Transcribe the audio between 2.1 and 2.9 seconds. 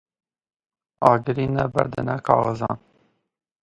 kaxizan.